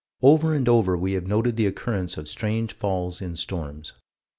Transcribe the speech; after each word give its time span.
Over 0.23 0.55
and 0.55 0.67
over 0.67 0.95
have 0.95 0.99
we 1.01 1.19
noted 1.19 1.57
the 1.57 1.67
occurrence 1.67 2.17
of 2.17 2.27
strange 2.27 2.73
falls 2.73 3.21
in 3.21 3.35
storms. 3.35 3.93